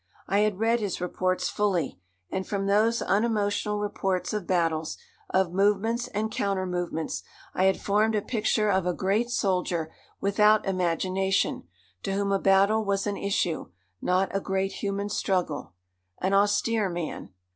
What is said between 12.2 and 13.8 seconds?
a battle was an issue,